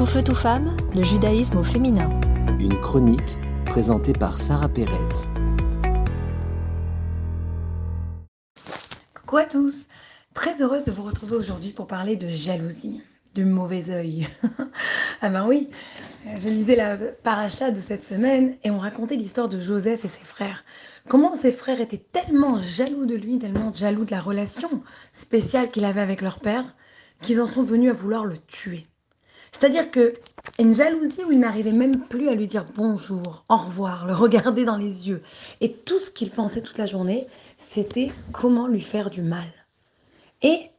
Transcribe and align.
Tout 0.00 0.06
feu, 0.06 0.22
tout 0.24 0.34
femme, 0.34 0.74
le 0.94 1.02
judaïsme 1.02 1.58
au 1.58 1.62
féminin. 1.62 2.08
Une 2.58 2.80
chronique 2.80 3.36
présentée 3.66 4.14
par 4.14 4.38
Sarah 4.38 4.70
Pérez. 4.70 4.96
Coucou 9.12 9.36
à 9.36 9.44
tous 9.44 9.76
Très 10.32 10.62
heureuse 10.62 10.86
de 10.86 10.90
vous 10.90 11.02
retrouver 11.02 11.36
aujourd'hui 11.36 11.72
pour 11.72 11.86
parler 11.86 12.16
de 12.16 12.28
jalousie, 12.30 13.02
du 13.34 13.44
mauvais 13.44 13.90
œil. 13.90 14.26
ah 15.20 15.28
ben 15.28 15.46
oui, 15.46 15.68
je 16.38 16.48
lisais 16.48 16.76
la 16.76 16.96
paracha 16.96 17.70
de 17.70 17.82
cette 17.82 18.08
semaine 18.08 18.56
et 18.64 18.70
on 18.70 18.78
racontait 18.78 19.16
l'histoire 19.16 19.50
de 19.50 19.60
Joseph 19.60 20.06
et 20.06 20.08
ses 20.08 20.24
frères. 20.24 20.64
Comment 21.10 21.36
ses 21.36 21.52
frères 21.52 21.82
étaient 21.82 22.06
tellement 22.10 22.62
jaloux 22.62 23.04
de 23.04 23.16
lui, 23.16 23.38
tellement 23.38 23.74
jaloux 23.74 24.06
de 24.06 24.12
la 24.12 24.22
relation 24.22 24.82
spéciale 25.12 25.70
qu'il 25.70 25.84
avait 25.84 26.00
avec 26.00 26.22
leur 26.22 26.40
père, 26.40 26.74
qu'ils 27.20 27.42
en 27.42 27.46
sont 27.46 27.64
venus 27.64 27.90
à 27.90 27.92
vouloir 27.92 28.24
le 28.24 28.38
tuer. 28.38 28.86
C'est-à-dire 29.52 29.90
que 29.90 30.14
une 30.58 30.74
jalousie 30.74 31.24
où 31.24 31.32
il 31.32 31.40
n'arrivait 31.40 31.72
même 31.72 32.06
plus 32.06 32.28
à 32.28 32.34
lui 32.34 32.46
dire 32.46 32.64
bonjour, 32.74 33.44
au 33.48 33.56
revoir, 33.56 34.06
le 34.06 34.14
regarder 34.14 34.64
dans 34.64 34.76
les 34.76 35.08
yeux. 35.08 35.22
Et 35.60 35.72
tout 35.72 35.98
ce 35.98 36.10
qu'il 36.10 36.30
pensait 36.30 36.62
toute 36.62 36.78
la 36.78 36.86
journée, 36.86 37.26
c'était 37.56 38.12
comment 38.32 38.66
lui 38.66 38.80
faire 38.80 39.10
du 39.10 39.22
mal. 39.22 39.46
Et 40.42 40.70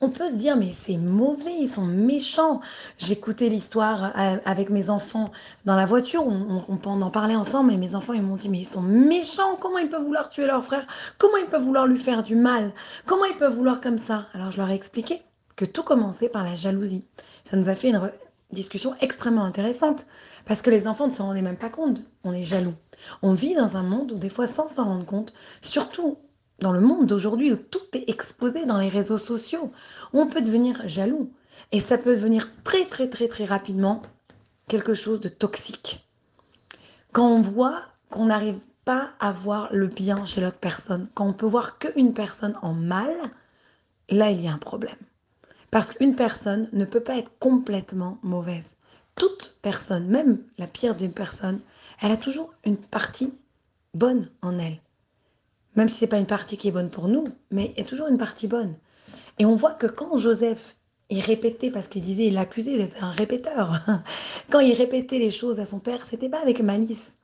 on 0.00 0.10
peut 0.10 0.28
se 0.28 0.36
dire, 0.36 0.56
mais 0.56 0.70
c'est 0.72 0.96
mauvais, 0.96 1.56
ils 1.58 1.68
sont 1.68 1.84
méchants. 1.84 2.60
J'écoutais 2.98 3.48
l'histoire 3.48 4.12
avec 4.44 4.70
mes 4.70 4.90
enfants 4.90 5.32
dans 5.64 5.74
la 5.74 5.86
voiture, 5.86 6.24
on, 6.24 6.64
on, 6.68 7.02
en 7.02 7.10
parler 7.10 7.34
ensemble, 7.34 7.72
et 7.72 7.76
mes 7.76 7.96
enfants, 7.96 8.12
ils 8.12 8.22
m'ont 8.22 8.36
dit, 8.36 8.48
mais 8.48 8.60
ils 8.60 8.66
sont 8.66 8.80
méchants, 8.82 9.56
comment 9.60 9.78
ils 9.78 9.88
peuvent 9.88 10.04
vouloir 10.04 10.30
tuer 10.30 10.46
leur 10.46 10.64
frère? 10.64 10.86
Comment 11.18 11.36
ils 11.38 11.46
peuvent 11.46 11.64
vouloir 11.64 11.88
lui 11.88 11.98
faire 11.98 12.22
du 12.22 12.36
mal? 12.36 12.70
Comment 13.06 13.24
ils 13.24 13.36
peuvent 13.36 13.56
vouloir 13.56 13.80
comme 13.80 13.98
ça? 13.98 14.26
Alors 14.34 14.52
je 14.52 14.58
leur 14.58 14.70
ai 14.70 14.74
expliqué 14.74 15.22
que 15.58 15.64
tout 15.64 15.82
commençait 15.82 16.28
par 16.28 16.44
la 16.44 16.54
jalousie. 16.54 17.04
Ça 17.50 17.56
nous 17.56 17.68
a 17.68 17.74
fait 17.74 17.90
une 17.90 18.12
discussion 18.52 18.94
extrêmement 19.00 19.44
intéressante, 19.44 20.06
parce 20.46 20.62
que 20.62 20.70
les 20.70 20.86
enfants 20.86 21.08
ne 21.08 21.12
s'en 21.12 21.26
rendaient 21.26 21.42
même 21.42 21.56
pas 21.56 21.68
compte, 21.68 22.00
on 22.22 22.32
est 22.32 22.44
jaloux. 22.44 22.76
On 23.22 23.34
vit 23.34 23.56
dans 23.56 23.76
un 23.76 23.82
monde 23.82 24.12
où 24.12 24.18
des 24.18 24.28
fois, 24.28 24.46
sans 24.46 24.68
s'en 24.68 24.84
rendre 24.84 25.04
compte, 25.04 25.34
surtout 25.60 26.16
dans 26.60 26.70
le 26.70 26.80
monde 26.80 27.06
d'aujourd'hui 27.06 27.52
où 27.52 27.56
tout 27.56 27.82
est 27.92 28.08
exposé 28.08 28.66
dans 28.66 28.78
les 28.78 28.88
réseaux 28.88 29.18
sociaux, 29.18 29.72
on 30.12 30.28
peut 30.28 30.42
devenir 30.42 30.86
jaloux. 30.86 31.32
Et 31.72 31.80
ça 31.80 31.98
peut 31.98 32.14
devenir 32.14 32.50
très 32.62 32.84
très 32.86 33.08
très 33.08 33.26
très 33.28 33.44
rapidement 33.44 34.02
quelque 34.68 34.94
chose 34.94 35.20
de 35.20 35.28
toxique. 35.28 36.08
Quand 37.12 37.28
on 37.28 37.40
voit 37.40 37.82
qu'on 38.10 38.26
n'arrive 38.26 38.60
pas 38.84 39.10
à 39.18 39.32
voir 39.32 39.68
le 39.72 39.88
bien 39.88 40.24
chez 40.24 40.40
l'autre 40.40 40.58
personne, 40.58 41.08
quand 41.14 41.26
on 41.26 41.32
peut 41.32 41.46
voir 41.46 41.78
qu'une 41.78 42.14
personne 42.14 42.56
en 42.62 42.74
mal, 42.74 43.12
là 44.08 44.30
il 44.30 44.40
y 44.40 44.48
a 44.48 44.52
un 44.52 44.58
problème. 44.58 44.96
Parce 45.70 45.92
qu'une 45.92 46.16
personne 46.16 46.68
ne 46.72 46.84
peut 46.84 47.00
pas 47.00 47.18
être 47.18 47.30
complètement 47.38 48.18
mauvaise. 48.22 48.64
Toute 49.16 49.56
personne, 49.62 50.06
même 50.06 50.38
la 50.56 50.66
pire 50.66 50.94
d'une 50.94 51.12
personne, 51.12 51.60
elle 52.00 52.12
a 52.12 52.16
toujours 52.16 52.54
une 52.64 52.76
partie 52.76 53.34
bonne 53.94 54.30
en 54.42 54.58
elle. 54.58 54.78
Même 55.76 55.88
si 55.88 55.98
ce 55.98 56.04
n'est 56.04 56.08
pas 56.08 56.18
une 56.18 56.26
partie 56.26 56.56
qui 56.56 56.68
est 56.68 56.72
bonne 56.72 56.90
pour 56.90 57.08
nous, 57.08 57.24
mais 57.50 57.72
il 57.76 57.82
y 57.82 57.86
a 57.86 57.88
toujours 57.88 58.08
une 58.08 58.18
partie 58.18 58.46
bonne. 58.46 58.74
Et 59.38 59.44
on 59.44 59.54
voit 59.54 59.74
que 59.74 59.86
quand 59.86 60.16
Joseph, 60.16 60.76
il 61.10 61.20
répétait, 61.20 61.70
parce 61.70 61.88
qu'il 61.88 62.02
disait, 62.02 62.26
il 62.26 62.34
l'accusait 62.34 62.76
d'être 62.76 63.02
un 63.02 63.10
répéteur, 63.10 63.80
quand 64.50 64.60
il 64.60 64.74
répétait 64.74 65.18
les 65.18 65.30
choses 65.30 65.60
à 65.60 65.66
son 65.66 65.80
père, 65.80 66.06
c'était 66.06 66.28
pas 66.28 66.40
avec 66.40 66.60
malice. 66.60 67.16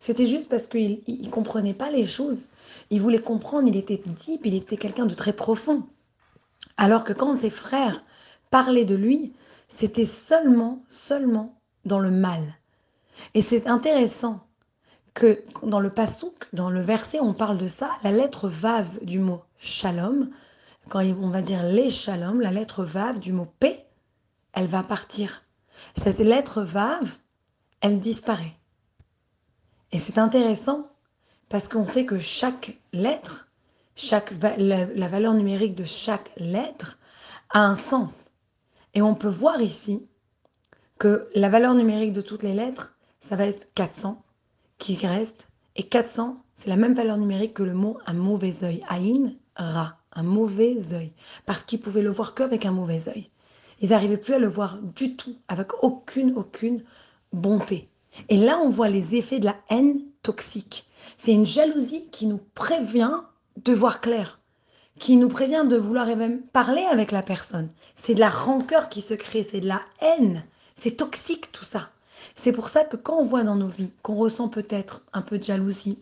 C'était 0.00 0.26
juste 0.26 0.48
parce 0.48 0.68
qu'il 0.68 1.00
ne 1.08 1.30
comprenait 1.30 1.74
pas 1.74 1.90
les 1.90 2.06
choses. 2.06 2.44
Il 2.90 3.00
voulait 3.00 3.20
comprendre, 3.20 3.68
il 3.68 3.76
était 3.76 4.00
deep, 4.04 4.44
il 4.44 4.54
était 4.54 4.76
quelqu'un 4.76 5.06
de 5.06 5.14
très 5.14 5.32
profond. 5.32 5.84
Alors 6.76 7.04
que 7.04 7.12
quand 7.12 7.36
ses 7.38 7.50
frères 7.50 8.02
parlaient 8.50 8.84
de 8.84 8.94
lui, 8.94 9.34
c'était 9.68 10.06
seulement, 10.06 10.82
seulement 10.88 11.58
dans 11.84 11.98
le 11.98 12.10
mal. 12.10 12.56
Et 13.34 13.42
c'est 13.42 13.66
intéressant 13.66 14.46
que 15.14 15.42
dans 15.62 15.80
le 15.80 15.90
pasouk, 15.90 16.46
dans 16.52 16.70
le 16.70 16.80
verset, 16.80 17.20
on 17.20 17.32
parle 17.32 17.58
de 17.58 17.68
ça, 17.68 17.90
la 18.02 18.12
lettre 18.12 18.48
vave 18.48 19.02
du 19.02 19.18
mot 19.18 19.42
shalom, 19.58 20.30
quand 20.88 21.00
on 21.00 21.30
va 21.30 21.42
dire 21.42 21.62
les 21.62 21.90
shalom, 21.90 22.40
la 22.40 22.50
lettre 22.50 22.84
vave 22.84 23.18
du 23.18 23.32
mot 23.32 23.46
paix, 23.58 23.86
elle 24.52 24.66
va 24.66 24.82
partir. 24.82 25.42
Cette 25.96 26.18
lettre 26.18 26.62
vave, 26.62 27.16
elle 27.80 28.00
disparaît. 28.00 28.54
Et 29.92 29.98
c'est 29.98 30.18
intéressant 30.18 30.90
parce 31.48 31.68
qu'on 31.68 31.86
sait 31.86 32.04
que 32.04 32.18
chaque 32.18 32.76
lettre, 32.92 33.45
chaque 33.96 34.32
la, 34.58 35.08
valeur 35.08 35.34
numérique 35.34 35.74
de 35.74 35.84
chaque 35.84 36.30
lettre 36.36 36.98
a 37.50 37.60
un 37.60 37.74
sens. 37.74 38.30
Et 38.94 39.02
on 39.02 39.14
peut 39.14 39.28
voir 39.28 39.60
ici 39.60 40.06
que 40.98 41.28
la 41.34 41.48
valeur 41.48 41.74
numérique 41.74 42.12
de 42.12 42.20
toutes 42.20 42.42
les 42.42 42.54
lettres, 42.54 42.96
ça 43.20 43.36
va 43.36 43.46
être 43.46 43.72
400 43.74 44.22
qui 44.78 44.94
reste. 45.06 45.48
Et 45.74 45.82
400, 45.82 46.42
c'est 46.58 46.68
la 46.68 46.76
même 46.76 46.94
valeur 46.94 47.16
numérique 47.16 47.54
que 47.54 47.62
le 47.62 47.74
mot 47.74 47.98
un 48.06 48.12
mauvais 48.12 48.64
œil. 48.64 48.82
Aïn, 48.88 49.34
ra, 49.56 49.98
un 50.12 50.22
mauvais 50.22 50.94
œil. 50.94 51.12
Parce 51.46 51.64
qu'ils 51.64 51.80
pouvaient 51.80 52.02
le 52.02 52.10
voir 52.10 52.34
qu'avec 52.34 52.66
un 52.66 52.72
mauvais 52.72 53.08
œil. 53.08 53.30
Ils 53.80 53.90
n'arrivaient 53.90 54.16
plus 54.16 54.34
à 54.34 54.38
le 54.38 54.46
voir 54.46 54.78
du 54.78 55.16
tout, 55.16 55.36
avec 55.48 55.82
aucune, 55.82 56.34
aucune 56.36 56.84
bonté. 57.32 57.90
Et 58.28 58.38
là, 58.38 58.58
on 58.62 58.70
voit 58.70 58.88
les 58.88 59.14
effets 59.16 59.38
de 59.38 59.44
la 59.44 59.56
haine 59.68 60.00
toxique. 60.22 60.86
C'est 61.18 61.32
une 61.32 61.44
jalousie 61.44 62.08
qui 62.10 62.26
nous 62.26 62.40
prévient 62.54 63.20
de 63.56 63.72
voir 63.72 64.00
clair, 64.00 64.40
qui 64.98 65.16
nous 65.16 65.28
prévient 65.28 65.64
de 65.68 65.76
vouloir 65.76 66.06
même 66.06 66.40
parler 66.40 66.84
avec 66.90 67.12
la 67.12 67.22
personne. 67.22 67.68
C'est 67.94 68.14
de 68.14 68.20
la 68.20 68.28
rancœur 68.28 68.88
qui 68.88 69.02
se 69.02 69.14
crée, 69.14 69.46
c'est 69.48 69.60
de 69.60 69.68
la 69.68 69.80
haine. 70.00 70.44
C'est 70.76 70.96
toxique 70.96 71.52
tout 71.52 71.64
ça. 71.64 71.88
C'est 72.34 72.52
pour 72.52 72.68
ça 72.68 72.84
que 72.84 72.96
quand 72.96 73.16
on 73.16 73.24
voit 73.24 73.44
dans 73.44 73.56
nos 73.56 73.66
vies 73.66 73.90
qu'on 74.02 74.14
ressent 74.14 74.48
peut-être 74.48 75.02
un 75.12 75.22
peu 75.22 75.38
de 75.38 75.42
jalousie, 75.42 75.98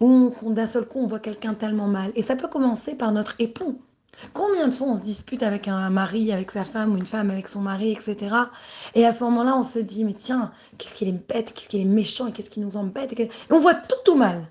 ou 0.00 0.32
d'un 0.44 0.66
seul 0.66 0.86
coup 0.86 1.00
on 1.00 1.06
voit 1.06 1.20
quelqu'un 1.20 1.54
tellement 1.54 1.88
mal, 1.88 2.12
et 2.16 2.22
ça 2.22 2.36
peut 2.36 2.48
commencer 2.48 2.94
par 2.94 3.12
notre 3.12 3.34
époux. 3.38 3.80
Combien 4.32 4.68
de 4.68 4.74
fois 4.74 4.88
on 4.88 4.96
se 4.96 5.02
dispute 5.02 5.42
avec 5.42 5.68
un 5.68 5.90
mari, 5.90 6.32
avec 6.32 6.52
sa 6.52 6.64
femme, 6.64 6.94
ou 6.94 6.96
une 6.96 7.06
femme 7.06 7.30
avec 7.30 7.48
son 7.48 7.60
mari, 7.60 7.92
etc. 7.92 8.34
Et 8.94 9.04
à 9.04 9.12
ce 9.12 9.24
moment-là, 9.24 9.56
on 9.56 9.62
se 9.62 9.78
dit, 9.78 10.04
mais 10.04 10.14
tiens, 10.14 10.52
qu'est-ce 10.78 10.94
qu'il 10.94 11.08
est 11.08 11.28
bête, 11.28 11.52
qu'est-ce 11.52 11.68
qu'il 11.68 11.80
est 11.80 11.84
méchant, 11.84 12.30
qu'est-ce 12.30 12.50
qui 12.50 12.60
nous 12.60 12.76
embête. 12.76 13.18
Et 13.18 13.28
on 13.50 13.58
voit 13.58 13.74
tout 13.74 13.96
tout 14.04 14.14
mal. 14.14 14.46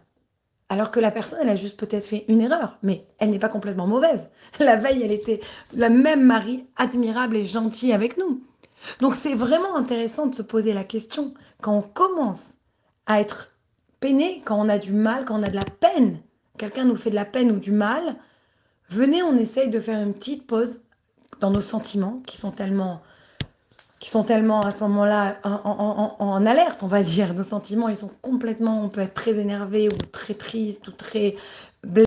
Alors 0.69 0.91
que 0.91 0.99
la 0.99 1.11
personne, 1.11 1.39
elle 1.41 1.49
a 1.49 1.55
juste 1.55 1.79
peut-être 1.79 2.05
fait 2.05 2.25
une 2.27 2.41
erreur, 2.41 2.77
mais 2.81 3.05
elle 3.19 3.29
n'est 3.29 3.39
pas 3.39 3.49
complètement 3.49 3.87
mauvaise. 3.87 4.29
La 4.59 4.77
veille, 4.77 5.03
elle 5.03 5.11
était 5.11 5.41
la 5.73 5.89
même 5.89 6.23
mari 6.23 6.65
admirable 6.77 7.35
et 7.35 7.45
gentil 7.45 7.93
avec 7.93 8.17
nous. 8.17 8.43
Donc 8.99 9.15
c'est 9.15 9.35
vraiment 9.35 9.75
intéressant 9.75 10.27
de 10.27 10.35
se 10.35 10.41
poser 10.41 10.73
la 10.73 10.83
question 10.83 11.33
quand 11.61 11.77
on 11.77 11.81
commence 11.81 12.55
à 13.05 13.19
être 13.19 13.55
peiné, 13.99 14.41
quand 14.45 14.59
on 14.59 14.69
a 14.69 14.79
du 14.79 14.91
mal, 14.91 15.25
quand 15.25 15.39
on 15.39 15.43
a 15.43 15.49
de 15.49 15.55
la 15.55 15.65
peine, 15.65 16.19
quelqu'un 16.57 16.85
nous 16.85 16.95
fait 16.95 17.09
de 17.09 17.15
la 17.15 17.25
peine 17.25 17.51
ou 17.51 17.59
du 17.59 17.71
mal, 17.71 18.15
venez, 18.89 19.23
on 19.23 19.37
essaye 19.37 19.69
de 19.69 19.79
faire 19.79 20.01
une 20.01 20.13
petite 20.13 20.45
pause 20.45 20.81
dans 21.39 21.51
nos 21.51 21.61
sentiments 21.61 22.21
qui 22.25 22.37
sont 22.37 22.51
tellement 22.51 23.01
qui 24.03 24.09
sont 24.09 24.25
tellement 24.25 24.63
à 24.63 24.73
ce 24.73 24.83
moment-là 24.83 25.37
en, 25.45 26.45
alerte, 26.45 26.83
on 26.83 26.87
va 26.87 27.01
dire. 27.03 27.33
Nos 27.33 27.43
sentiments, 27.43 27.87
ils 27.87 27.95
sont 27.95 28.11
complètement, 28.21 28.83
on 28.83 28.89
peut 28.89 28.99
être 28.99 29.13
très 29.13 29.39
énervé 29.39 29.87
ou 29.87 29.95
très 30.11 30.33
triste 30.33 30.89
ou 30.89 30.91
très 30.91 31.37